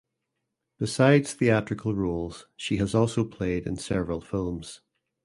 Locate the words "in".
3.67-3.75